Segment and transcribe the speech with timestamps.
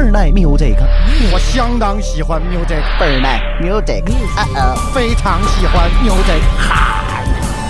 [0.00, 0.76] 儿耐 music，
[1.32, 4.02] 我相当喜欢 music，倍儿耐 music，
[4.36, 7.22] 啊哦，非常喜欢 music，哈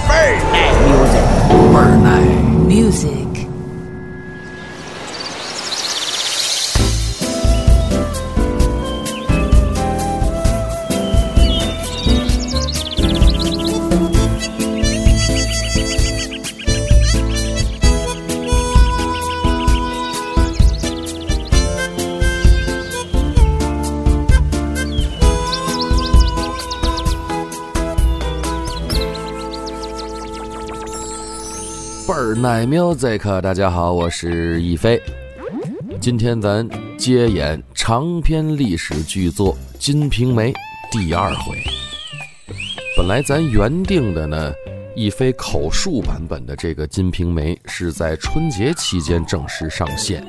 [0.08, 1.19] 倍儿耐 music，
[1.72, 2.11] 倍儿耐
[2.69, 3.29] Music.
[32.41, 34.98] 奶 music，大家好，我是一飞。
[36.00, 36.66] 今天咱
[36.97, 40.50] 接演长篇历史巨作《金瓶梅》
[40.91, 41.55] 第二回。
[42.97, 44.55] 本来咱原定的呢，
[44.97, 50.22] 一飞口述版本的这个《金瓶梅》是在春节期间正式上线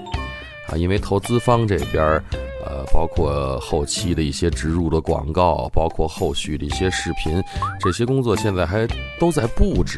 [0.68, 2.22] 啊，因为投资方这边儿
[2.66, 7.42] 呃，包括后期的一些植入的广告，包括后续的一些视频，
[7.80, 8.86] 这些工作现在还
[9.18, 9.98] 都在布置。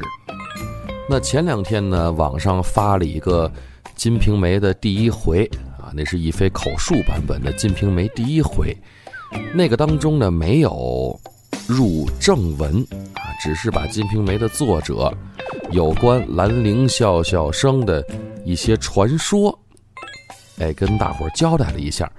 [1.09, 3.48] 那前两天呢，网上发了一个
[3.94, 5.46] 《金瓶梅》的第一回
[5.78, 8.76] 啊，那是一飞口述版本的《金瓶梅》第一回，
[9.54, 11.20] 那个当中呢没有
[11.68, 12.81] 入正文
[13.16, 15.14] 啊，只是把《金瓶梅》的作者
[15.72, 18.04] 有关兰陵笑笑生的
[18.46, 19.58] 一些传说，
[20.59, 22.09] 哎，跟大伙儿交代了一下，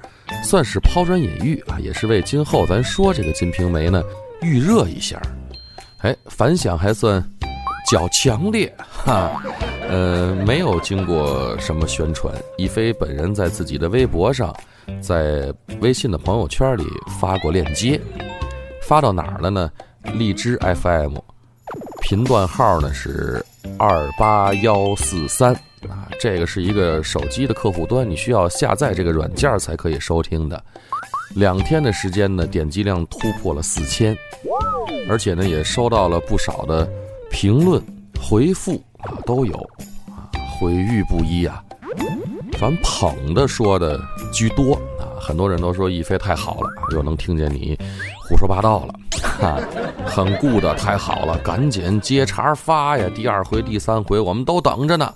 [0.43, 4.05] 算是抛砖引玉啊，也是为今后咱说这个《金瓶梅》呢
[4.43, 5.21] 预热一下，
[6.01, 7.27] 哎，反响还算。
[7.85, 9.43] 较强烈哈，
[9.89, 12.35] 呃，没有经过什么宣传。
[12.57, 14.55] 一飞本人在自己的微博上，
[15.01, 16.85] 在微信的朋友圈里
[17.21, 18.01] 发过链接，
[18.83, 19.71] 发到哪儿了呢？
[20.15, 21.17] 荔枝 FM，
[22.03, 23.45] 频段号呢是
[23.79, 25.55] 二八幺四三
[25.89, 30.63] 啊，这个是一个手机的客户端，你需要下载这个软件才可以收听的。
[31.35, 34.17] 两天的时间呢，点击量突破了四千，
[35.09, 36.89] 而且呢，也收到了不少的。
[37.35, 37.83] 评论、
[38.23, 39.57] 回复啊都有，
[40.07, 41.61] 啊毁誉不一啊，
[42.57, 44.01] 反捧的说的
[44.33, 47.77] 居多啊，很多人都说一飞太好了，又能听见你
[48.29, 49.59] 胡说八道了，哈，
[50.07, 53.11] 很 good 太好了，赶紧接茬发呀！
[53.17, 55.07] 第二回、第三回我们都等着呢，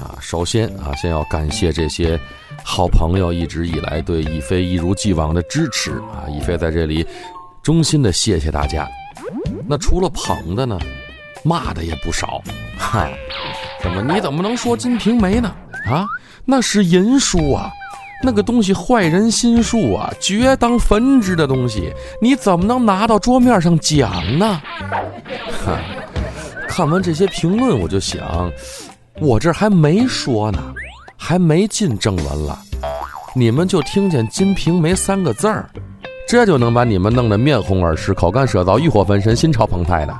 [0.00, 2.20] 啊，首先啊，先要感谢这些
[2.64, 7.06] 好朋友一直以来对一飞一如既往的支持啊，一飞在这里
[7.62, 8.86] 衷心的谢谢大家。
[9.68, 10.76] 那除了捧的呢？
[11.42, 12.42] 骂的也不少，
[12.76, 13.12] 嗨，
[13.82, 15.54] 怎么你怎么能说《金瓶梅》呢？
[15.88, 16.06] 啊，
[16.44, 17.70] 那是淫书啊，
[18.22, 24.60] 那个东西坏人心术啊，绝当焚之的东西，你怎么能拿到桌面上讲呢？
[25.64, 25.78] 哈，
[26.68, 28.50] 看完这些评论，我就想，
[29.20, 30.58] 我这还没说呢，
[31.16, 32.58] 还没进正文了，
[33.34, 35.70] 你们就听见《金瓶梅》三个字儿，
[36.28, 40.16] 这就能把你们弄得面红耳赤、口干舌燥、欲火焚身、心潮澎湃的。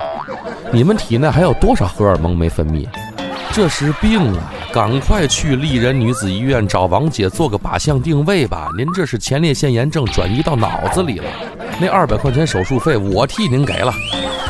[0.71, 2.85] 你们体内还有多少荷尔蒙没分泌？
[3.53, 4.53] 这是病啊！
[4.71, 8.67] 赶快去丽人女子医院找王姐做个靶向定位吧。
[8.77, 11.25] 您这是前列腺炎症转移到脑子里了。
[11.79, 13.91] 那二百块钱手术费我替您给了，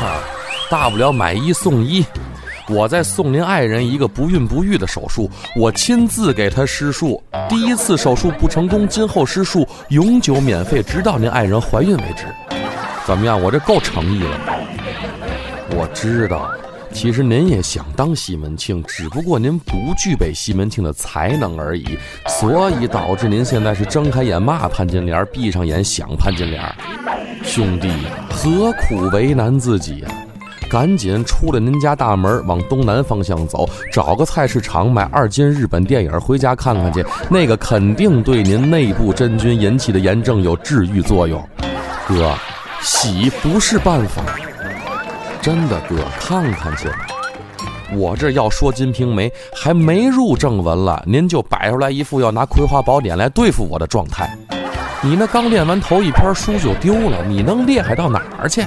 [0.00, 0.20] 啊，
[0.70, 2.04] 大不了买一送一。
[2.68, 7.22] 我再送您爱人一个不孕不育的手术，我亲自给他施术。
[7.48, 12.26] 第一次手术不成功，今后施术永久免费，直到您爱人怀孕为止。
[13.06, 13.40] 怎么样？
[13.40, 14.38] 我这够诚意了。
[15.70, 16.50] 我知道，
[16.92, 26.62] 其实您也想当西门庆，只不过您不具备西门庆的才能而已，所以导致您现在是睁开眼骂潘金莲，闭上眼想潘金莲。
[27.44, 27.90] 兄弟，
[28.30, 30.08] 何苦为难自己呀？
[30.70, 41.42] 赶紧出了您家大门，往东南方向走，找个菜市场买二斤日本电影回家看看去，那个肯定对您内部真菌引起的炎症有治愈作用。
[42.06, 42.34] 哥，
[42.82, 44.22] 洗不是办法。
[45.48, 46.90] 真的哥，看看去。
[47.94, 54.28] 我这要说《金瓶梅》，还没入正文了，您就摆出来一副要拿《葵花宝典》来对付我的状态。
[55.00, 58.62] 你那刚练完头一篇书就丢了，你能厉害到哪儿去？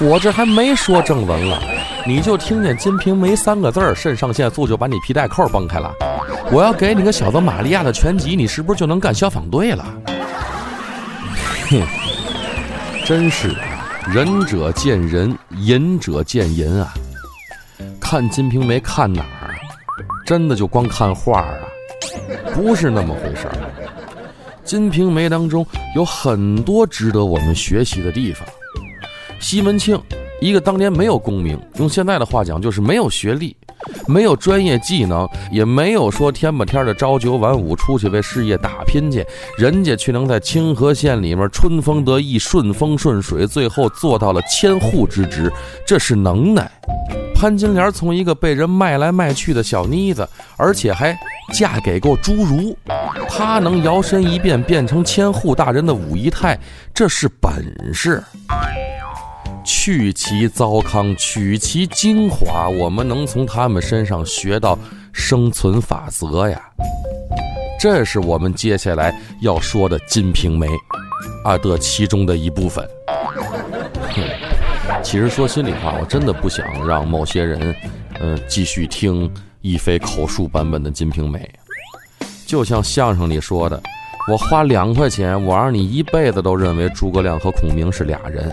[0.00, 1.62] 我这还没说正文了，
[2.04, 5.94] 你就听见《金瓶梅》三个字儿，肾上腺素就把你皮带扣崩开了。
[6.50, 9.86] 我要给你个小泽玛利亚的全集，你是不是就能干消防队了？
[11.70, 11.80] 哼，
[13.06, 13.67] 真是的。
[14.10, 16.94] 仁者见仁，淫者见淫啊！
[18.00, 19.54] 看《金瓶梅》看哪儿？
[20.24, 21.58] 真的就光看画啊？
[22.54, 23.54] 不是那么回事儿。
[24.64, 25.64] 《金瓶梅》当中
[25.94, 28.48] 有很多值得我们学习的地方。
[29.40, 30.00] 西门庆，
[30.40, 33.54] 一个当年没有功名，用现在的话讲就是没有学历，
[34.06, 39.24] 没有专业技能，也没有说天不天的朝九晚五出去为事业打拼去，
[39.56, 45.52] 人家却能在清河县里面春风得意、顺风顺水，最后做到了千户之职，
[45.86, 46.70] 这是能耐。
[47.34, 51.16] 潘金莲从一个被人卖来卖去的小妮子，而且还
[51.52, 52.76] 嫁给过侏儒，
[53.28, 56.58] 她能摇身一变变成千户大人的五姨太，
[56.92, 58.20] 这是本事。
[59.68, 64.78] 去其糟糠，取其精华，我们能从他们身上学到
[65.12, 66.58] 生存法则呀。
[67.78, 70.66] 这是我们接下来要说的《金瓶梅》
[71.44, 72.82] 啊的其中的一部分。
[75.04, 77.76] 其实说心里话，我真的不想让某些人，
[78.20, 79.30] 嗯，继续听
[79.60, 81.38] 一飞口述版本的《金瓶梅》。
[82.46, 83.78] 就像相声里说的，
[84.32, 88.50] 我花两块钱，我让你一辈子都认为诸葛亮和孔明是俩人。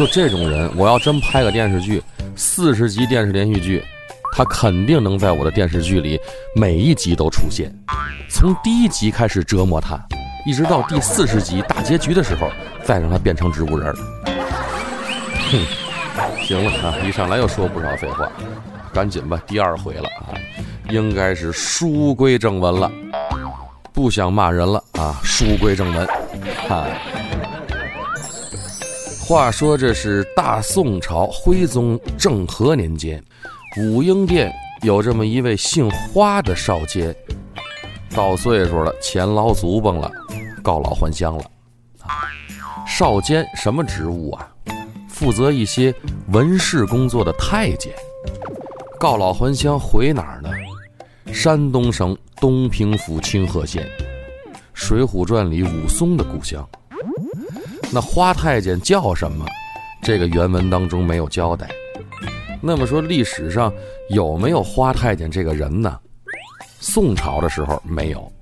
[0.00, 2.02] 就这种人，我要真拍个电视剧，
[2.34, 3.84] 四十集电视连续剧，
[4.32, 6.18] 他肯定能在我的电视剧里
[6.56, 7.70] 每一集都出现。
[8.30, 10.02] 从第一集开始折磨他，
[10.46, 12.50] 一直到第四十集大结局的时候，
[12.82, 13.94] 再让他变成植物人。
[15.52, 15.66] 哼，
[16.46, 16.96] 行了啊！
[17.06, 18.26] 一上来又说不少废话，
[18.94, 20.32] 赶紧吧，第二回了啊，
[20.88, 22.90] 应该是书归正文了。
[23.92, 26.06] 不想骂人了啊，书归正文。
[26.66, 26.86] 哈，
[29.30, 33.22] 话说这是大宋朝徽宗政和年间，
[33.78, 37.14] 武英殿有这么一位姓花的少监，
[38.12, 40.10] 到岁数了，钱老足崩了，
[40.64, 41.44] 告老还乡了。
[42.84, 44.52] 少监什么职务啊？
[45.06, 45.94] 负责一些
[46.32, 47.92] 文事工作的太监，
[48.98, 50.50] 告老还乡回哪儿呢？
[51.32, 53.88] 山东省东平府清河县，
[54.74, 56.68] 《水浒传》里武松的故乡。
[57.92, 59.44] 那花太监叫什么？
[60.02, 61.68] 这个原文当中没有交代。
[62.62, 63.72] 那么说历史上
[64.10, 65.98] 有没有花太监这个人呢？
[66.78, 68.32] 宋朝的时候没有，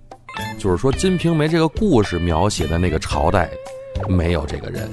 [0.58, 3.50] 就是说《金瓶梅》这个故事描写的那个朝代
[4.08, 4.90] 没有这个人。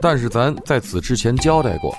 [0.00, 1.92] 但是咱在此之前交代过，《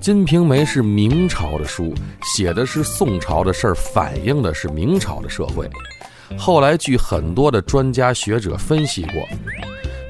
[0.00, 1.94] 金瓶梅》是明朝的书，
[2.24, 5.68] 写的是宋朝的事儿，反映的是明朝的社会。
[6.38, 9.14] 后来据很多的专家学者分析过，《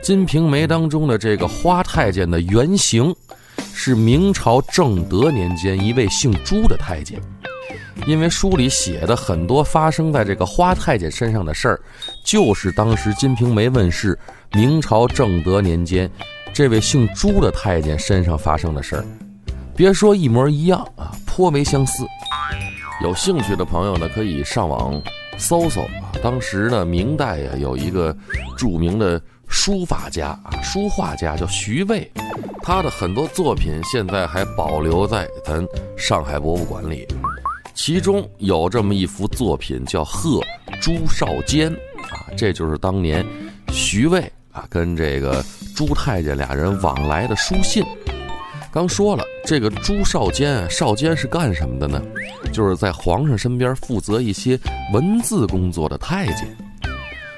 [0.03, 3.15] 金瓶梅》当中的这个花太监的原型，
[3.75, 7.21] 是明朝正德年间一位姓朱的太监。
[8.07, 11.81] 因为书里写的很多发生在这个花太监身上的事儿，
[12.25, 14.19] 就是当时《金瓶梅》问世，
[14.53, 16.11] 明朝正德年间。
[16.55, 19.05] 这位姓朱的太监身上发生的事儿，
[19.77, 22.05] 别说一模一样啊，颇为相似。
[23.03, 25.01] 有兴趣的朋友呢，可以上网
[25.37, 26.13] 搜搜啊。
[26.23, 28.17] 当时呢，明代呀有一个
[28.57, 29.21] 著名的
[29.51, 32.11] 书法家啊，书画家叫徐渭，
[32.63, 35.67] 他的很多作品现在还保留在咱
[35.99, 37.07] 上海博物馆里。
[37.75, 40.41] 其中有这么一幅作品叫《贺
[40.81, 43.27] 朱少监》啊，这就是当年
[43.73, 44.21] 徐渭
[44.53, 45.45] 啊跟这个。
[45.77, 47.83] 朱太监俩人往来的书信，
[48.71, 52.03] 刚说了，这个朱少监，少监是干什么的呢？
[52.53, 54.61] 就是在皇上身边负责一些
[54.93, 56.55] 文字工作的太监。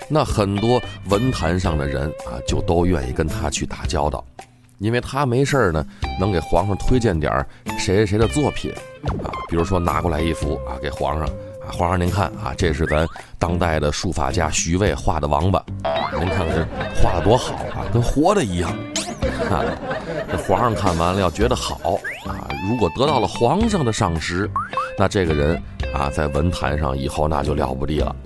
[0.09, 4.25] 那很多文坛上的人啊，就都愿意跟他去打交道，
[4.79, 5.87] 因为他没事呢，
[6.19, 7.33] 能给皇上推荐点
[7.79, 8.73] 谁谁谁的作品
[9.25, 11.27] 啊，比如说拿过来一幅啊，给皇上。
[11.63, 13.07] 啊，皇上您看啊，这是咱
[13.39, 15.65] 当代的书法家徐渭画的王八，
[16.19, 16.67] 您看看这
[17.01, 18.69] 画的多好啊，跟活的一样。
[19.49, 19.63] 啊，
[20.29, 24.51] 这皇上看完了要觉得好啊，如果得到了皇上的赏识，
[24.99, 25.57] 那这个人
[25.95, 28.17] 啊，在文坛上以后那就了不地了。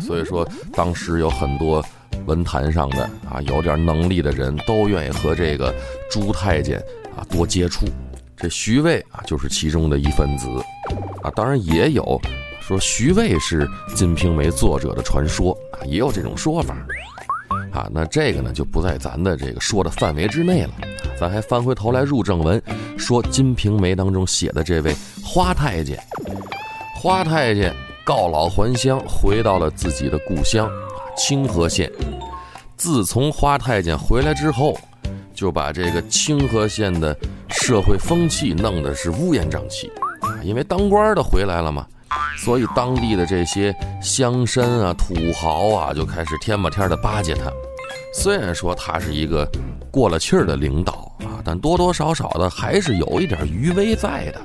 [0.00, 1.84] 所以说，当时有很多
[2.26, 5.74] 文坛上的啊有点能力的人都愿意和这个
[6.10, 6.78] 朱太监
[7.16, 7.86] 啊多接触。
[8.36, 10.48] 这徐渭啊就是其中的一分子
[11.22, 12.20] 啊，当然也有。
[12.60, 16.76] 说徐渭是《金瓶梅》作者的传说啊，也有这种说法
[17.72, 17.88] 啊。
[17.92, 20.70] 那这个呢，就不在咱的这个说的范围之内了。
[21.18, 22.62] 咱还翻回头来入正文，
[22.96, 24.94] 说《金瓶梅》当中写的这位
[25.24, 26.00] 花太监，
[26.94, 30.70] 花太监告老还乡，回到了自己的故乡
[31.16, 31.90] 清河县。
[32.76, 34.76] 自从花太监回来之后，
[35.34, 37.16] 就把这个清河县的
[37.48, 39.90] 社会风气弄得是乌烟瘴气，
[40.42, 41.86] 因为当官的回来了嘛。
[42.36, 47.50] 所以当地的这些乡绅啊、土豪啊，就开始天吧天的巴结他。
[48.12, 49.48] 虽然说他是一个
[49.90, 54.40] 过了气儿的领导啊，但多多少少的还是有一点余威在的。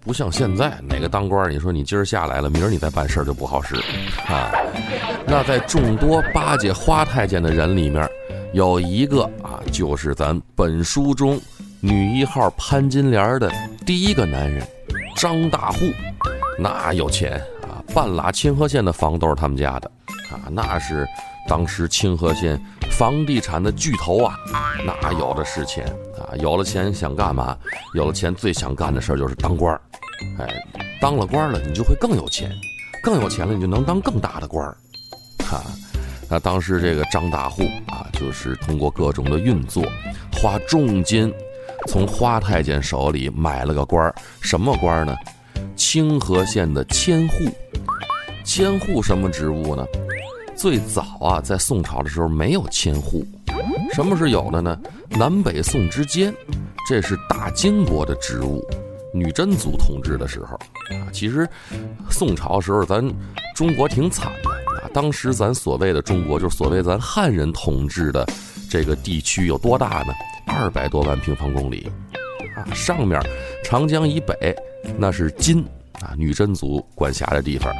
[0.00, 3.76] 不像现在哪个当官，你说你今儿下来了，明儿你再办事儿就不好使
[4.26, 4.50] 啊。
[5.26, 8.08] 那在众多巴结花太监的人里面，
[8.52, 11.40] 有一个啊，就是咱本书中
[11.80, 13.52] 女一号潘金莲的
[13.84, 14.66] 第一个男人。
[15.16, 15.84] 张大户，
[16.58, 19.90] 那有钱啊，半拉清河县的房都是他们家的，
[20.30, 21.06] 啊，那是
[21.46, 22.58] 当时清河县
[23.00, 24.36] 房地产的巨头啊，
[24.84, 25.86] 那有的是钱
[26.18, 27.56] 啊，有了钱想干嘛？
[27.94, 29.80] 有了钱最想干的事儿就是当官儿，
[30.38, 30.46] 哎，
[31.00, 32.52] 当了官儿了你就会更有钱，
[33.02, 34.76] 更有钱了你就能当更大的官儿，
[35.46, 35.62] 哈。
[36.28, 39.82] 那当时这个张大户啊，就是通过各种的运作，
[40.34, 41.32] 花重金
[41.88, 45.16] 从花太监手里买了个官儿，什么官儿呢？
[45.74, 47.34] 清河县的千户。
[48.44, 49.86] 千户什么职务呢？
[50.60, 53.24] 最早啊，在宋朝的时候没有千户，
[53.94, 54.78] 什么是有的呢？
[55.08, 56.34] 南北宋之间，
[56.86, 58.62] 这是大金国的职务。
[59.14, 60.54] 女真族统治的时候
[60.94, 61.48] 啊，其实
[62.10, 63.02] 宋朝时候咱
[63.56, 64.50] 中国挺惨的
[64.82, 64.90] 啊。
[64.92, 68.28] 当时咱所谓的中国，就是所谓咱汉人统治的
[68.68, 70.12] 这个地区有多大呢？
[70.46, 71.90] 二百多万平方公里，
[72.54, 73.18] 啊，上面
[73.64, 74.54] 长江以北
[74.98, 75.64] 那是金
[76.02, 77.72] 啊，女真族管辖的地方；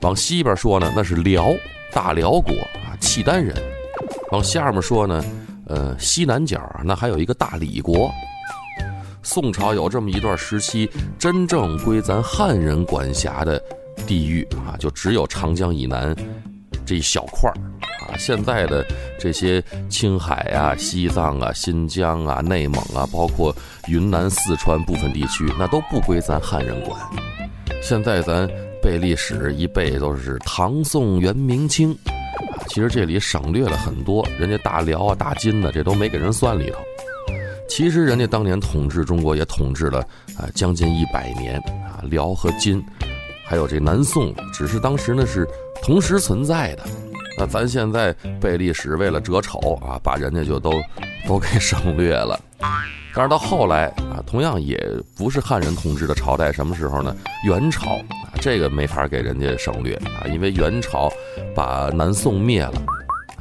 [0.00, 1.54] 往西边说呢，那是辽
[1.92, 2.52] 大辽国
[2.84, 3.54] 啊，契丹人；
[4.30, 5.24] 往下面说呢，
[5.66, 8.10] 呃，西南角那还有一个大理国。
[9.22, 13.62] 宋朝有这么一段时期，真正归咱汉人管辖的。
[14.06, 16.14] 地域啊，就只有长江以南
[16.86, 17.54] 这一小块儿
[18.06, 18.16] 啊。
[18.16, 18.86] 现在的
[19.18, 23.54] 这些青海啊、西藏啊、新疆啊、内蒙啊，包括
[23.88, 26.98] 云南、四川部分地区，那都不归咱汉人管。
[27.82, 28.48] 现在咱
[28.82, 36.78] 背历史一背都是唐宋元明清啊，其实这里省略了很多，人家大辽啊、大金呢，这都没给人算里头。
[37.68, 40.00] 其实人家当年统治中国也统治了
[40.38, 42.84] 啊将近一百年啊，辽和金。
[43.44, 45.48] 还有这南宋，只是当时呢是
[45.82, 46.84] 同时存在的。
[47.38, 50.72] 那咱现在背历史，为了折丑啊，把人家就都
[51.26, 52.38] 都给省略了。
[53.18, 54.80] 但是到后来啊，同样也
[55.16, 57.16] 不是汉人统治的朝代，什么时候呢？
[57.44, 61.10] 元朝啊，这个没法给人家省略啊，因为元朝
[61.52, 62.80] 把南宋灭了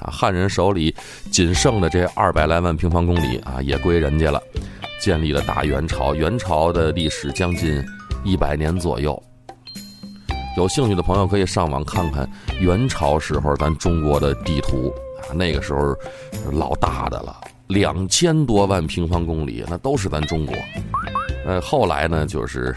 [0.01, 0.95] 啊，汉人手里
[1.31, 4.41] 仅剩的这二百来万平方公里啊，也归人家了，
[4.99, 6.15] 建立了大元朝。
[6.15, 7.79] 元朝的历史将近
[8.23, 9.21] 一百年左右。
[10.57, 12.27] 有兴趣的朋友可以上网看看
[12.59, 14.91] 元朝时候咱中国的地图
[15.21, 15.95] 啊，那个时候
[16.51, 20.55] 老大的了，两千多万平方公里，那都是咱中国。
[21.45, 22.75] 呃，后来呢，就是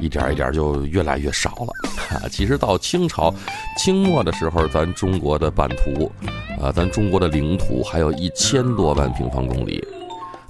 [0.00, 2.28] 一点一点就越来越少了。
[2.30, 3.34] 其实到清朝
[3.76, 6.10] 清末的时候，咱中国的版图
[6.60, 9.84] 啊，咱中国的领土还有一千多万平方公里，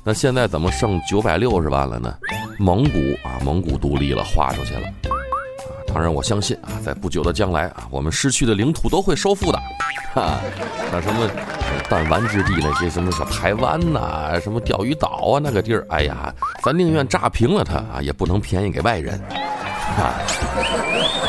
[0.05, 2.15] 那现在怎么剩九百六十万了呢？
[2.59, 4.83] 蒙古啊，蒙古独立了，划出去了。
[5.93, 9.59] 当然，我相信啊，在不久的将来啊，我们失去的领土都会收复的。
[10.15, 10.39] 哈，
[10.91, 11.29] 像什么
[11.89, 19.21] 弹丸之地那些什么小台湾呐，什么钓鱼岛啊那个地儿，哎呀，咱宁愿炸平了它啊，也不能便宜给外人。
[19.99, 20.15] 啊，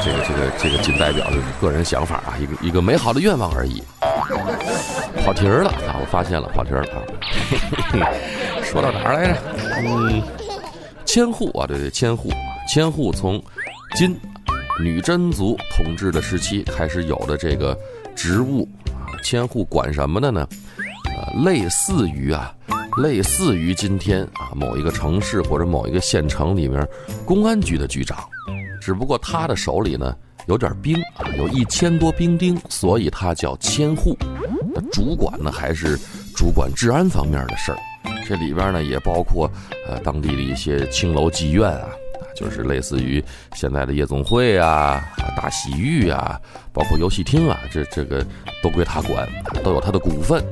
[0.04, 3.82] 这个这个这个仅代表就是个人想法啊，一个一个美好的愿望而已。
[5.26, 7.02] 跑题儿了啊，我发现了跑题儿了啊。
[8.64, 9.38] 说到哪儿来着？
[9.84, 10.22] 嗯，
[11.06, 12.30] 千户啊，对对，千户，
[12.68, 13.42] 千户从
[13.96, 14.16] 金。
[14.82, 17.78] 女真族统治的时期开始有的这个
[18.16, 20.48] 职务啊，千户管什么的呢？
[21.06, 22.56] 呃，类似于啊，
[22.98, 26.88] 类似于今天啊某一个城市或者某一个县城里面
[27.26, 28.18] 公安局的局长，
[28.82, 30.16] 只不过他的手里呢
[30.48, 34.16] 有点兵啊，有一千多兵丁，所以他叫千户。
[34.74, 36.00] 那主管呢还是
[36.36, 37.78] 主管治安方面的事儿，
[38.26, 39.52] 这里边呢也包括
[39.88, 41.90] 呃当地的一些青楼妓院啊。
[42.36, 45.02] 就是类似于现在的夜总会啊、
[45.36, 46.40] 大洗浴啊，
[46.72, 48.26] 包括游戏厅啊，这这个
[48.62, 49.28] 都归他管，
[49.64, 50.44] 都有他的股份。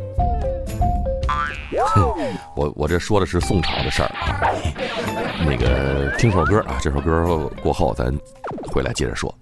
[2.56, 4.42] 我我这说的是宋朝的事儿啊，
[5.46, 8.12] 那个听首歌啊，这首歌过后咱
[8.72, 9.34] 回来接着说。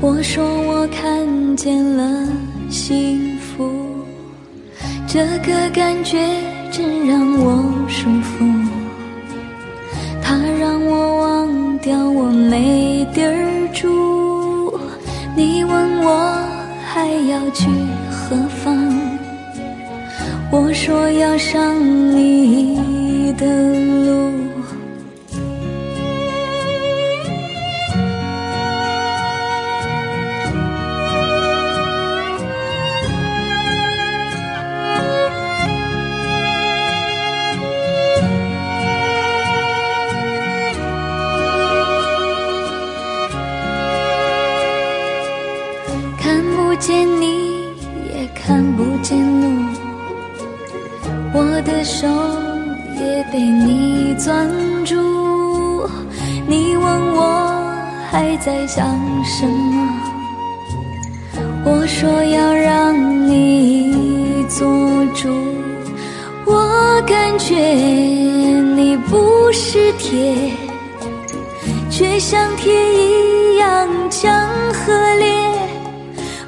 [0.00, 2.28] 我说我看见了
[2.68, 3.70] 幸福
[5.06, 6.18] 这个感觉
[6.70, 8.44] 真让我舒服
[10.22, 14.78] 它让我忘掉我没地儿住。
[15.36, 16.44] 你问我
[16.84, 17.68] 还要去
[18.10, 18.76] 何方？
[20.50, 21.80] 我说要上
[22.12, 23.46] 你的
[24.04, 24.25] 路。
[51.86, 52.04] 手
[52.98, 54.50] 也被你攥
[54.84, 54.96] 住。
[56.48, 57.64] 你问我
[58.10, 58.84] 还在想
[59.24, 59.88] 什么？
[61.64, 62.92] 我说要让
[63.28, 64.66] 你做
[65.14, 65.28] 主。
[66.44, 70.34] 我感觉你不是铁，
[71.88, 75.26] 却像铁一样强和烈。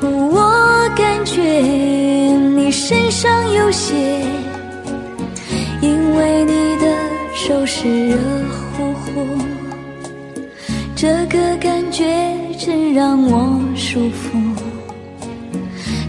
[0.01, 3.95] 我感觉你身上有血，
[7.49, 8.17] 手是热
[8.77, 9.27] 乎乎。
[10.95, 12.05] 这个感觉
[12.59, 14.39] 真让我舒服，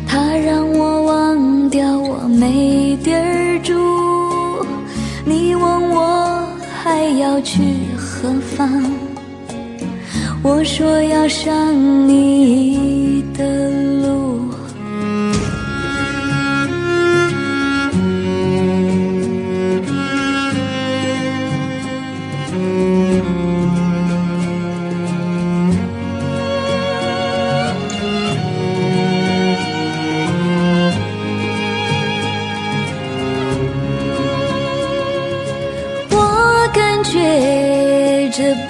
[0.06, 3.74] 它让我忘掉我没地儿住。
[5.24, 6.46] 你问我
[6.84, 7.62] 还要去
[7.96, 8.84] 何方？
[10.44, 11.74] 我说要上
[12.06, 13.79] 你的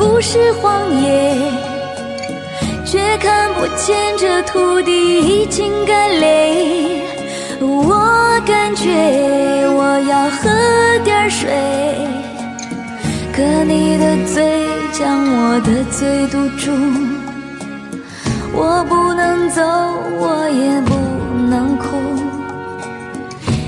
[0.10, 1.36] 不是荒野，
[2.84, 7.04] 却看不见这土地已经干裂。
[7.62, 8.90] 我感觉
[9.70, 10.50] 我要喝
[11.04, 11.48] 点水，
[13.32, 16.72] 可你的嘴将我的嘴堵住。
[18.52, 19.62] 我不能走，
[20.18, 20.96] 我也不
[21.50, 21.86] 能哭。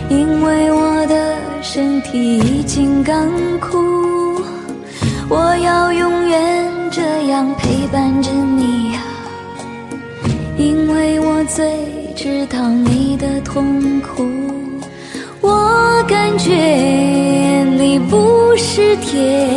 [0.10, 4.01] 因为我的身体已经干枯，
[5.34, 9.00] 我要永远这样陪伴着你呀，
[10.58, 11.72] 因为我最
[12.14, 14.28] 知道你的痛苦。
[15.40, 16.54] 我感觉
[17.80, 19.48] 你不是铁，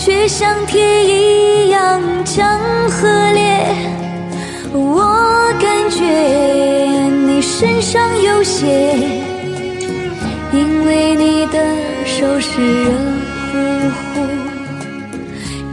[0.00, 2.58] 却像铁一样强
[2.90, 3.56] 和烈。
[4.72, 6.04] 我感觉
[7.24, 8.98] 你身上有血，
[10.52, 11.64] 因为你的
[12.04, 12.90] 手是热
[13.52, 13.58] 乎
[13.90, 14.13] 乎。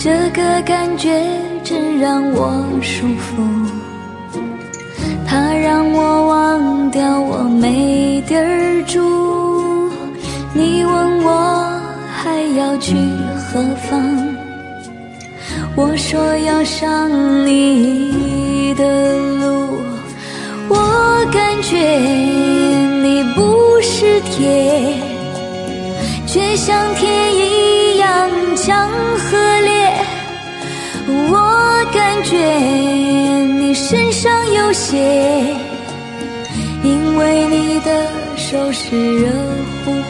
[0.04, 1.24] 这个感觉
[1.64, 3.44] 真让我舒服，
[5.28, 9.92] 它让我忘掉我没地儿住。
[10.56, 11.80] 你问我
[12.12, 12.96] 还要去
[13.38, 14.02] 何方？
[15.76, 17.08] 我说要上
[17.46, 18.84] 你的
[19.36, 19.78] 路，
[20.68, 21.78] 我感觉
[23.04, 24.96] 你不是铁，
[26.26, 28.90] 却像铁一样强
[32.32, 34.98] 觉你身上有血，
[36.82, 39.30] 因为你的手是热
[39.84, 40.02] 乎乎。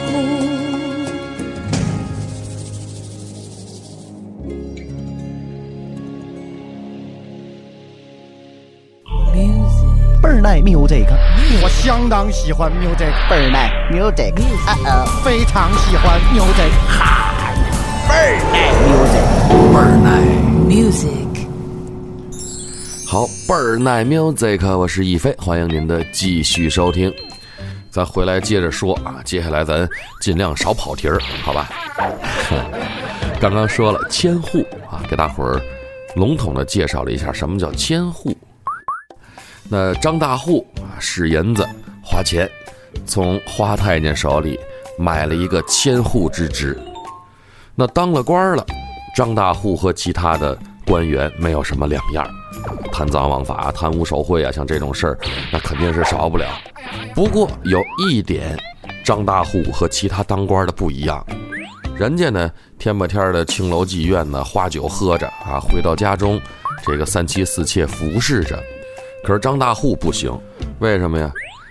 [10.22, 11.06] 倍儿耐 music，
[11.60, 14.32] 我相当喜欢 music，倍儿耐 music，
[14.64, 17.34] 啊哦，非常喜欢 music 哈。
[18.08, 19.26] 倍儿耐 music，
[19.72, 20.22] 倍儿耐。
[20.68, 21.31] Music.
[23.52, 27.12] 倍儿耐 music，我是一飞，欢迎您的继续收听。
[27.90, 29.86] 咱回来接着说啊，接下来咱
[30.22, 31.68] 尽量少跑题儿，好吧？
[33.38, 35.60] 刚刚说了千户啊，给大伙儿
[36.16, 38.34] 笼统的介绍了一下什么叫千户。
[39.68, 41.62] 那张大户啊，使银子
[42.02, 42.50] 花钱，
[43.04, 44.58] 从花太监手里
[44.96, 46.74] 买了一个千户之职。
[47.74, 48.64] 那当了官了，
[49.14, 52.26] 张大户和其他的官员没有什么两样，
[52.92, 55.18] 贪赃枉法、贪污受贿啊，像这种事儿，
[55.52, 56.46] 那肯定是少不了。
[57.14, 58.56] 不过有一点，
[59.04, 61.24] 张大户和其他当官的不一样，
[61.96, 66.40] 人家呢天不天的青楼妓院呢，花酒喝着啊，回到家中，
[66.84, 68.62] 这个三妻四妾服侍着。
[69.24, 70.36] 可是张大户不行，
[70.80, 71.30] 为什么呀？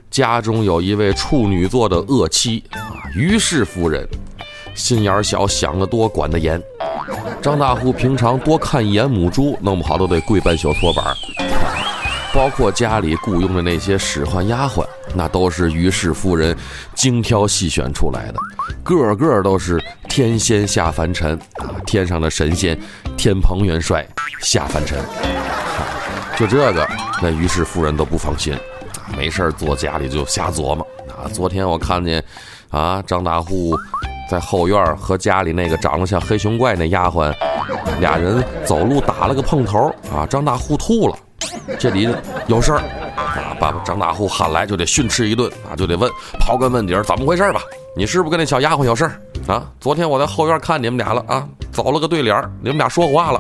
[0.10, 4.06] 家中有一位处女座的恶妻啊，于氏夫人，
[4.76, 6.62] 心眼儿小，想得多，管得严。
[7.42, 11.16] 张大户平常多看一眼母猪，弄不好都得跪半宿搓板儿。
[12.34, 16.56] 包括家里雇佣的那些使唤丫鬟，那都是于氏夫人
[16.96, 18.36] 精挑细选出来的，
[18.84, 22.80] 个个都是天仙下凡尘啊，天上的神仙，
[23.18, 24.08] 天蓬元帅
[24.40, 24.98] 下凡尘。
[26.40, 26.88] 就这个，
[27.22, 28.58] 那于氏夫人都不放心，
[29.18, 31.28] 没事儿坐家里就瞎琢磨啊。
[31.34, 32.24] 昨天我看见，
[32.70, 33.78] 啊，张大户
[34.32, 37.36] 在后院和家里那个长得像黑熊怪那丫鬟，
[38.00, 41.18] 俩人走路打了个碰头啊，张大户吐了。
[41.78, 42.08] 这里
[42.48, 42.78] 有事儿
[43.18, 43.54] 啊！
[43.60, 47.60] 把张大户喊来就得训斥一顿啊，就得问刨根问底儿怎么回事吧？
[47.94, 49.20] 你是不是跟那小丫鬟有事儿
[49.54, 49.70] 啊？
[49.82, 53.40] 昨天我在后院看你们俩了啊，走了个对联儿，你们俩说话了。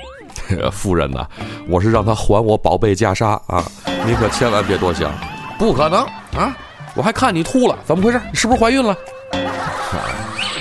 [0.70, 1.26] 夫人呐，
[1.70, 3.64] 我是让他还我宝贝袈裟啊！
[4.04, 5.10] 你可千万别多想，
[5.58, 6.02] 不可能
[6.36, 6.54] 啊！
[6.94, 8.20] 我还看你吐了，怎么回事？
[8.30, 8.94] 你是不是怀孕了？
[9.96, 10.04] 啊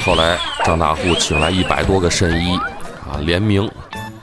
[0.06, 2.56] 后来张大户请来一百多个神医
[3.10, 3.70] 啊，联名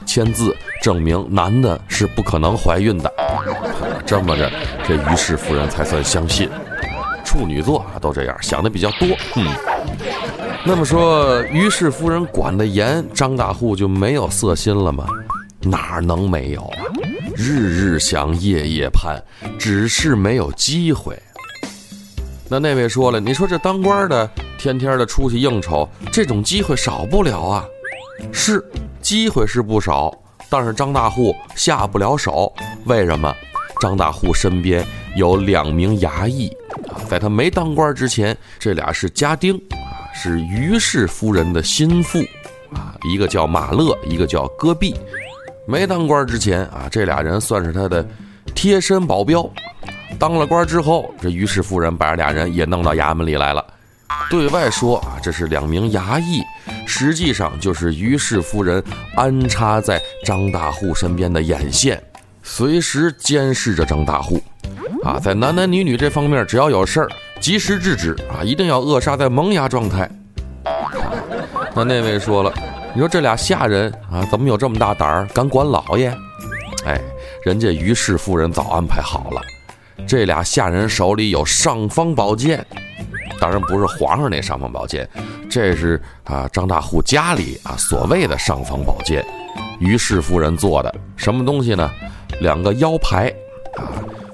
[0.06, 3.12] 签字证明男的是不可能怀孕的。
[4.06, 4.50] 这么着，
[4.86, 6.48] 这于氏夫人才算相信。
[7.24, 9.08] 处女座啊，都这样想的比较多。
[9.34, 9.46] 嗯，
[10.64, 15.06] 那么说于氏夫人管得严，张大户就没有色心了吗？
[15.60, 16.78] 哪能没有啊？
[17.34, 19.20] 日日想，夜夜盼，
[19.58, 21.18] 只是没有机会。
[22.48, 24.30] 那那位说了，你说这当官的
[24.64, 27.66] 天天的出去应酬，这种机会少不了啊？
[28.32, 28.64] 是，
[29.02, 30.10] 机会是不少，
[30.48, 32.50] 但是张大户下不了手。
[32.86, 33.30] 为什么？
[33.78, 34.82] 张大户身边
[35.16, 36.48] 有两名衙役
[36.88, 42.20] 啊，在他没当官之前，这俩是家丁啊，是于氏夫人的心腹
[42.72, 44.96] 啊，一个叫马乐，一个叫戈壁。
[45.68, 48.02] 没当官之前啊，这俩人算是他的
[48.54, 49.46] 贴身保镖。
[50.18, 53.62] 当了官之后，这于氏夫人把这俩人也弄到衙门里来了。
[54.30, 56.42] 对外说啊，这是两名衙役，
[56.86, 58.82] 实际上就是于氏夫人
[59.16, 62.02] 安插在张大户身边的眼线，
[62.42, 64.42] 随时监视着张大户。
[65.04, 67.08] 啊，在男男女女这方面，只要有事儿，
[67.40, 70.10] 及时制止啊，一定要扼杀在萌芽状态。
[71.74, 72.52] 那那位说了。
[72.94, 76.16] 你说这俩下人啊，怎么有这么大胆儿，敢管老爷？
[76.86, 77.00] 哎，
[77.44, 79.42] 人家于氏夫人早安排好了，
[80.06, 82.64] 这俩下人手里有尚方宝剑，
[83.40, 85.08] 当然不是皇上那尚方宝剑，
[85.50, 89.24] 这是啊张大户家里啊所谓的尚方宝剑，
[89.78, 91.90] 于氏夫人做的什么东西呢？
[92.40, 93.32] 两个腰牌
[93.76, 93.92] 啊，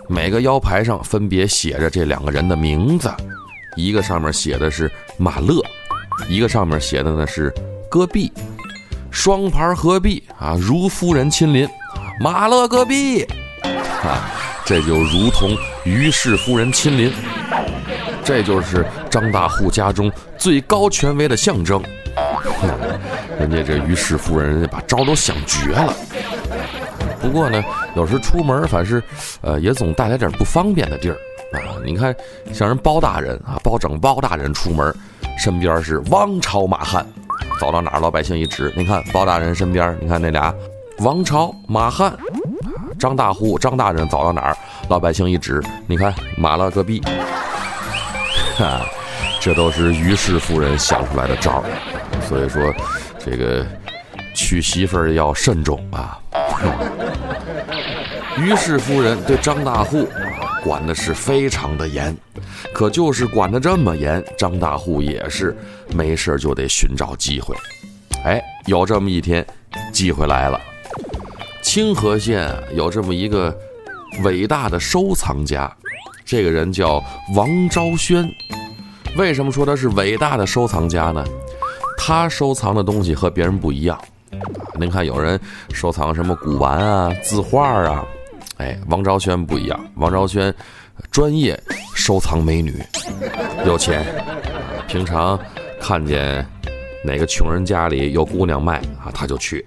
[0.08, 3.10] 每个腰牌上分别写着这两个人的名字，
[3.76, 5.62] 一个上面写的是马勒，
[6.28, 7.52] 一个上面写的呢是。
[7.92, 8.32] 戈壁，
[9.10, 11.68] 双牌合璧啊，如夫人亲临，
[12.20, 13.24] 马勒戈壁，
[14.04, 14.30] 啊，
[14.64, 17.12] 这就如同于氏夫人亲临，
[18.30, 21.82] 这就是张大户家中最高权威的象征。
[23.40, 25.92] 人家这于氏夫人，人家把招都想绝了。
[27.20, 27.60] 不过呢，
[27.96, 29.02] 有时出门，反是，
[29.40, 31.16] 呃，也总带来点不方便的地儿
[31.54, 31.74] 啊。
[31.84, 32.14] 你看，
[32.52, 34.94] 像人包大人啊，包拯包大人出门，
[35.36, 37.04] 身边是王朝马汉。
[37.58, 40.54] 走到哪儿，老百姓一指，你看包大人身边，你看那俩
[40.98, 42.16] 王朝马汉，
[42.96, 44.56] 张大户张大人走到哪儿，
[44.88, 47.02] 老百姓一指，你看马了个逼，
[48.60, 48.86] 哈，
[49.40, 51.64] 这都是于氏夫人想出来的招儿，
[52.28, 52.72] 所以说
[53.18, 53.66] 这个
[54.34, 56.18] 娶媳妇儿要慎重啊。
[58.36, 60.06] 于氏夫人对张大户
[60.62, 62.14] 管的是非常的严。
[62.72, 65.56] 可就是管的这么严，张大户也是
[65.94, 67.56] 没事就得寻找机会。
[68.24, 69.44] 哎，有这么一天，
[69.92, 70.60] 机会来了。
[71.62, 73.56] 清河县有这么一个
[74.22, 75.70] 伟大的收藏家，
[76.30, 77.02] 这个人叫
[77.34, 78.24] 王昭轩。
[79.16, 81.24] 为什么说他是伟大的收藏家呢？
[81.98, 84.00] 他收藏的东西和别人不一样。
[84.78, 85.38] 您看，有人
[85.72, 88.04] 收藏什么古玩啊、字画啊，
[88.58, 89.80] 哎，王昭轩不一样。
[89.96, 90.54] 王昭轩
[91.10, 91.60] 专业。
[91.96, 92.82] 收藏美女，
[93.66, 94.06] 有钱，
[94.88, 95.38] 平常
[95.80, 96.46] 看见
[97.04, 99.58] 哪个穷人家里有姑娘卖啊，他就去；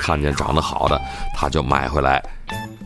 [0.00, 0.98] 看见长得好的，
[1.34, 2.22] 他就买回来。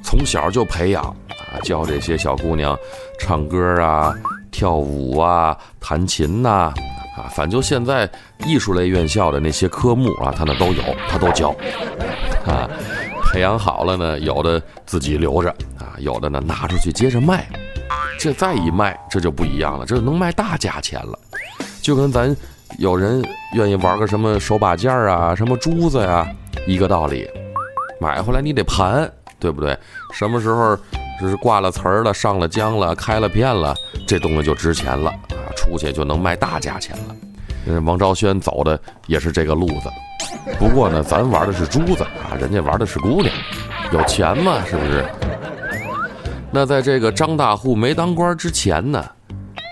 [0.08, 2.74] 从小就培养啊，教这些小姑娘
[3.20, 4.14] 唱歌啊、
[4.50, 6.72] 跳舞啊、弹琴呐，
[7.14, 8.08] 啊，反正就现在
[8.46, 11.50] 艺术类院校的那些科目啊，他那都有，他都教。
[12.46, 12.66] 啊，
[13.22, 17.46] 培养好了呢，有的自己留着啊，有的呢拿出去接着卖。
[18.18, 21.18] 这再一卖，这就不一样了，这能卖大价钱了，
[21.82, 22.34] 就跟咱
[22.78, 26.26] 有人愿意玩个什么手把件啊、什么珠子呀
[26.66, 27.28] 一个道理。
[28.00, 29.76] 买回来你得盘，对不对？
[30.12, 30.76] 什么时候
[31.20, 33.74] 就是挂了瓷儿了、上了浆了、开了片了，
[34.06, 37.16] 这东西就值钱了啊，出去就能卖大价钱了。
[37.66, 39.90] 嗯，王昭轩走的也是这个路子，
[40.58, 43.34] 不过呢，咱玩的是珠子啊，人家玩的是姑娘，
[43.92, 45.04] 有钱嘛，是不是？
[46.50, 49.04] 那在这个张大户没当官之前呢，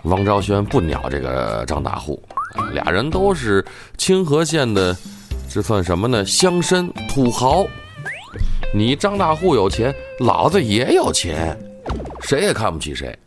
[0.05, 2.23] 王昭轩不鸟这个张大户，
[2.73, 3.65] 俩人都是
[3.97, 4.95] 清河县的，
[5.49, 6.25] 这算什么呢？
[6.27, 7.65] 乡绅土豪。
[8.77, 11.59] 你张大户有钱，老子也有钱，
[12.21, 13.19] 谁也看不起谁。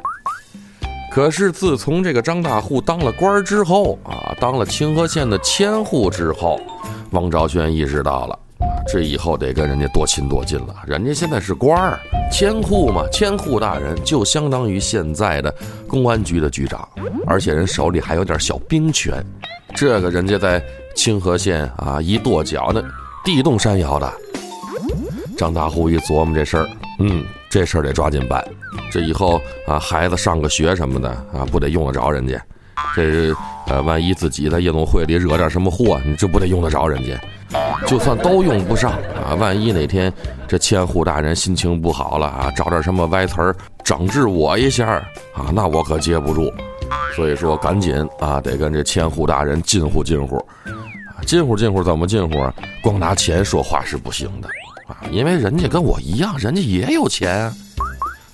[1.09, 6.61] 可是自从这个张大户当了官之后啊，当了清河县的千户之后，
[7.09, 8.37] 王昭轩意识到了，
[8.87, 10.75] 这以后得跟人家多亲多近了。
[10.85, 11.99] 人家现在是官儿，
[12.31, 15.51] 千户嘛，千户大人就相当于现在的
[15.87, 16.87] 公安局的局长，
[17.25, 19.25] 而且人手里还有点小兵权。
[19.73, 20.63] 这个人家在
[20.95, 22.83] 清河县啊，一跺脚那
[23.25, 24.13] 地动山摇的。
[25.39, 26.67] 张大户一琢磨这事儿，
[26.99, 28.45] 嗯，这事儿得抓紧办。
[28.91, 32.37] 这以后啊，孩子上个学什么的啊，不得用得着人家。
[32.93, 33.33] 这是
[33.67, 37.17] 呃，万一自己在夜总会里惹点什么祸，你这不得用得着人家？
[37.87, 40.11] 就算都用不上啊，万一哪天
[40.45, 44.95] 这千户大人心情不好了啊，找点什么歪词儿整治我一下
[45.33, 46.51] 啊，那我可接不住。
[47.15, 50.37] 所以说，赶紧啊，得跟这千户大人近乎近乎。
[51.25, 52.53] 近乎近乎怎么近乎啊？
[52.81, 54.49] 光拿钱说话是不行的
[54.89, 57.53] 啊，因为人家跟我一样，人家也有钱啊，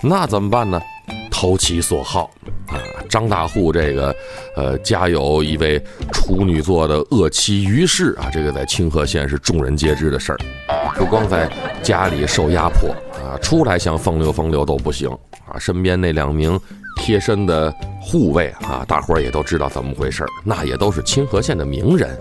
[0.01, 0.81] 那怎么办呢？
[1.29, 2.31] 投其所好
[2.67, 2.79] 啊！
[3.09, 4.15] 张大户这个，
[4.55, 5.77] 呃，家有一位
[6.13, 10.39] 处女座的恶妻于氏啊，这个在清河县是众人皆知的事儿。
[10.95, 11.49] 不光在
[11.83, 12.89] 家里受压迫
[13.21, 15.09] 啊，出来想风流风流都不行
[15.45, 15.59] 啊。
[15.59, 16.57] 身边那两名
[17.01, 17.69] 贴身的
[18.01, 22.17] 护卫啊，大伙儿也都知道怎么回事儿，那也都是清河县的名人，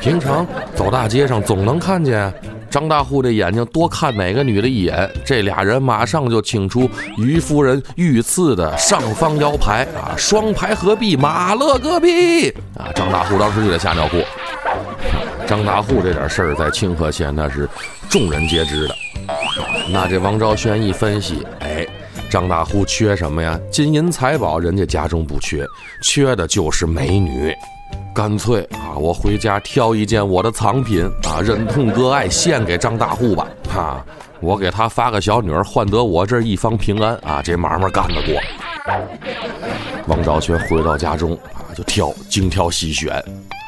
[0.00, 2.32] 平常走大街上总能看见。
[2.70, 12.92] 张大户的眼睛多看哪个女的一眼，这俩人马上就请出于夫人御赐的上方腰牌啊，双排合璧，马勒戈壁啊！
[12.94, 14.18] 张大户当时就得吓尿裤。
[15.46, 17.66] 张大户这点事儿在清河县那是
[18.10, 18.94] 众人皆知的。
[19.90, 21.86] 那这王昭轩一分析，哎，
[22.30, 23.58] 张大户缺什么呀？
[23.70, 25.64] 金银财宝人家家中不缺，
[26.02, 27.54] 缺的就是美女。
[28.14, 33.46] 干脆啊，我回家挑一件我的藏品啊，忍痛割爱献给张大户吧。
[33.72, 34.04] 啊，
[34.40, 38.34] 我给他发个小女儿，换得我这一方平安啊，这买卖干得过。
[40.08, 43.22] 王昭轩回到家中啊，就挑，精挑细选。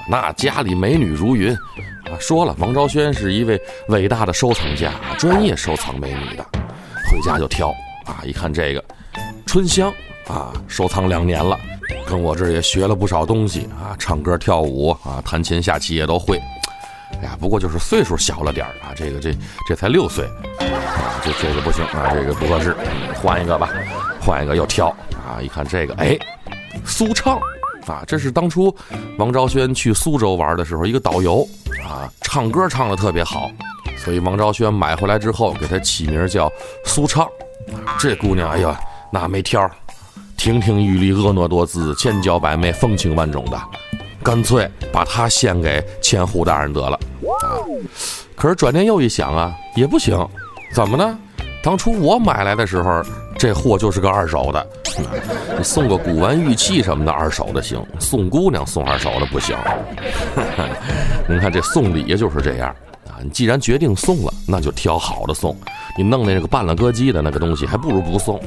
[0.09, 2.18] 那家里美女如云啊。
[2.18, 6.44] 说了，王昭轩是一位伟大的收藏家，专业收藏美女的。
[7.09, 7.68] 回家就挑
[8.05, 8.83] 啊，一看这个
[9.46, 9.92] 春香
[10.31, 11.59] 啊，收藏两年了。
[12.07, 16.40] 跟我这也学了不少东西啊，唱歌跳舞啊，弹琴下棋也都会。
[17.21, 20.25] 哎呀，不过就是岁数小了点啊，这个这这才六岁，
[20.59, 22.75] 啊，这这个不行啊，这个不合适，
[23.14, 23.69] 换一个吧，
[24.21, 24.88] 换一个又挑
[25.27, 26.16] 啊，一看这个，哎，
[26.85, 27.38] 苏畅
[27.87, 28.75] 啊，这是当初
[29.19, 31.47] 王昭轩去苏州玩的时候一个导游
[31.85, 33.51] 啊，唱歌唱的特别好，
[33.99, 36.51] 所以王昭轩买回来之后给他起名叫
[36.85, 37.29] 苏畅。
[37.99, 38.81] 这姑娘，哎呀，
[39.12, 39.69] 那没挑。
[40.40, 43.61] 亭亭玉立，婀娜多姿，千娇百媚，风情万种的，
[44.22, 46.98] 干脆把它献给千户大人得了
[47.42, 47.61] 啊！
[48.37, 50.18] 可是转念又一想啊，也不行，
[50.74, 51.18] 怎么呢？
[51.62, 53.03] 当初我买来的时候，
[53.38, 54.66] 这货就是个二手的，
[55.59, 59.55] 你送个古玩玉器什么的，二手的行；送姑娘送二手的不行。
[61.29, 62.74] 您看这送礼就是这样
[63.09, 63.20] 啊！
[63.22, 65.55] 你既然决定送了，那就挑好的送。
[65.98, 68.40] 你弄那个半了咯叽的那个东西，还不如不送。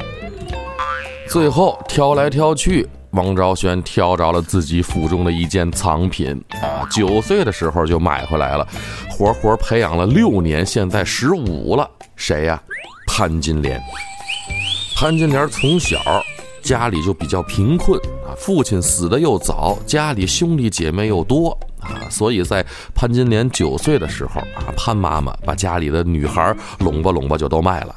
[1.34, 6.86] 最后挑来挑去，王昭轩挑着了自己府中的一件藏品啊！
[6.92, 8.68] 九岁的时候就买回来了，
[9.10, 11.90] 活活培养了六年，现在十五了。
[12.16, 12.62] 谁呀？
[13.08, 13.82] 潘金莲。
[14.96, 15.98] 潘金莲从小
[16.62, 27.96] 家里就比较贫困啊，父亲死的又早，家里兄弟姐妹又多啊，所以在潘金莲九岁的时候啊，潘妈妈把家里的女孩拢吧拢吧就都卖了，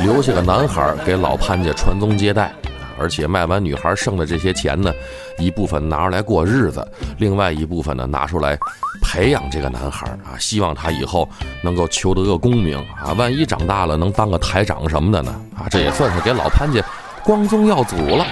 [0.00, 2.52] 留下个男孩给老潘家传宗接代。
[3.00, 4.92] 而且卖完女孩剩的这些钱呢，
[5.38, 6.84] 一部分拿出来过日子，
[7.18, 8.58] 另外一部分呢拿出来
[9.00, 11.28] 培养这个男孩啊，希望他以后
[11.62, 16.82] 能够求得个功名啊，万一长大了能当个台长什么的呢啊，这也算是给老潘家
[17.22, 18.26] 光宗耀祖了。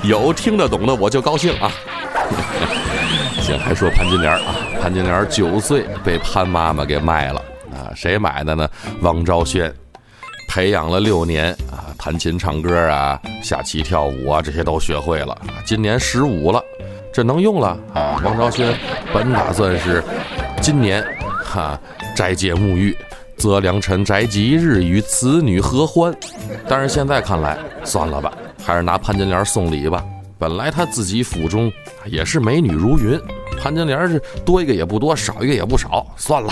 [0.02, 1.70] 有听得懂的我就高兴啊。
[3.42, 7.42] 行，还说潘金莲啊，潘金莲九岁被潘妈妈给卖了
[7.94, 8.68] 谁买的呢？
[9.00, 9.72] 王昭轩。
[10.50, 15.36] 培养了六年啊，弹琴、唱歌啊，下棋、跳舞啊，这些都学会了。
[15.66, 16.58] 今年十五了，
[17.12, 18.18] 这能用了啊！
[18.24, 18.74] 王昭轩
[19.12, 20.02] 本打算是
[20.62, 21.04] 今年
[21.44, 21.78] 哈
[22.16, 22.96] 斋戒沐浴，
[23.36, 26.16] 择良辰摘吉日与此女合欢，
[26.66, 28.32] 但是现在看来算了吧，
[28.64, 30.02] 还是拿潘金莲送礼吧。
[30.38, 31.70] 本来他自己府中
[32.06, 33.20] 也是美女如云，
[33.60, 36.50] 潘金莲是多一个也不多，少一个也不少，算了，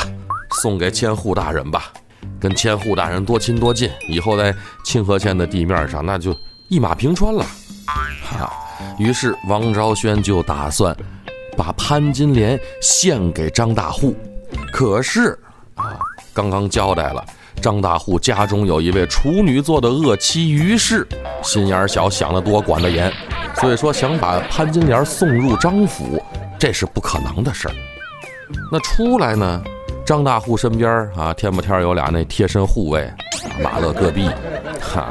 [0.53, 1.93] 送给千户大人吧。
[2.41, 4.55] 跟千户大人多亲多近，以后在
[4.85, 6.35] 清河县的地面上，那就
[6.69, 7.45] 一马平川了。
[8.23, 8.53] 哈，
[8.99, 10.95] 于是王昭轩就打算
[11.57, 14.15] 把潘金莲献给张大户。
[14.73, 15.39] 可是
[15.77, 15.97] 啊，
[16.35, 17.25] 刚刚交代了，
[17.63, 21.07] 张大户家中有一位处女座的恶妻于氏，
[21.43, 23.13] 心眼小，想得多，管得严，
[23.55, 26.23] 所以说想把潘金莲送入张府，
[26.59, 27.75] 这是不可能的事儿。
[28.71, 29.63] 那出来呢，
[30.07, 33.11] 张大户身边啊，天不天有俩那贴身护卫，
[33.61, 34.31] 马勒戈壁，
[34.81, 35.09] 哈，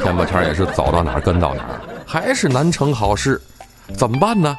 [0.00, 3.40] 天不天也是走到哪儿跟到哪儿，还是难成好事，
[3.96, 4.56] 怎么办呢？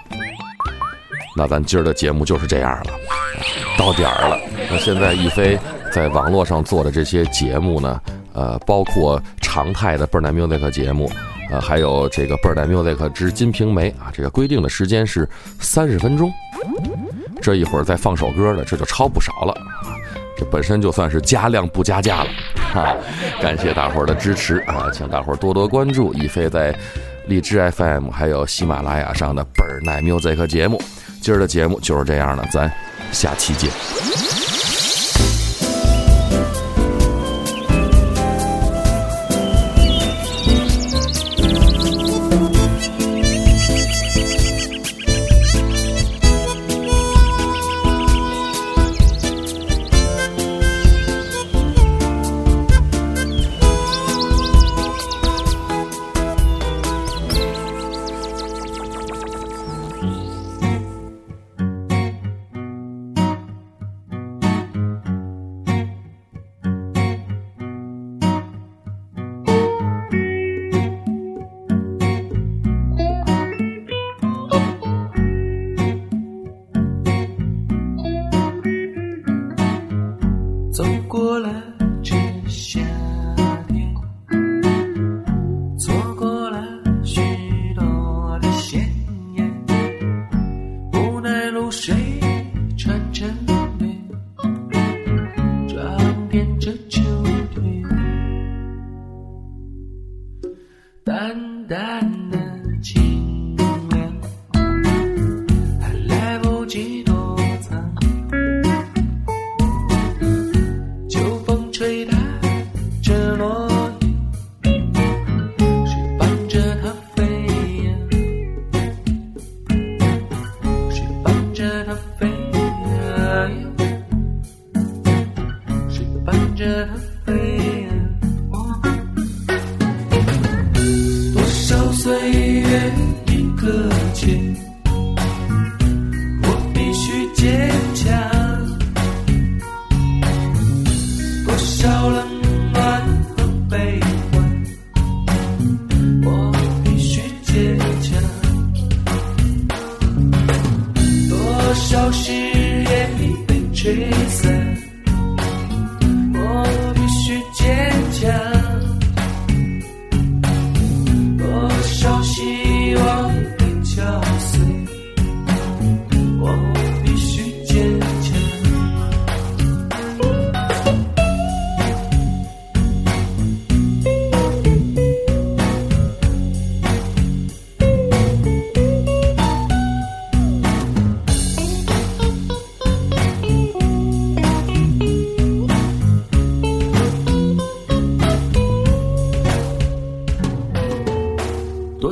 [1.38, 2.92] 那咱今儿的节目就是这样了，
[3.78, 4.38] 到点儿了。
[4.70, 5.58] 那现在一飞
[5.94, 8.02] 在网络上做的这些节目呢，
[8.34, 11.10] 呃，包括常态的倍儿奶 music 节目，
[11.50, 15.30] 呃，还有这个倍儿奶 music 之《金瓶梅》啊，这个规定的时间是
[15.62, 16.30] 三十分钟。
[17.48, 19.56] 这一会儿再放首歌呢，这就超不少了！
[20.38, 22.30] 这本身就算是加量不加价了
[22.76, 22.94] 啊！
[23.42, 26.78] 感谢大伙儿的支持啊，请大伙儿多多关注一飞在
[27.28, 30.78] 荔枝 FM 还有喜马拉雅上的倍儿耐 music 节目。
[31.22, 32.70] 今儿的节目就是这样了，咱
[33.14, 33.72] 下期见。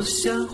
[0.06, 0.45] 多